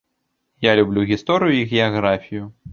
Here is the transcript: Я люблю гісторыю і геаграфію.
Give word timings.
Я 0.69 0.73
люблю 0.79 1.05
гісторыю 1.13 1.55
і 1.61 1.63
геаграфію. 1.77 2.53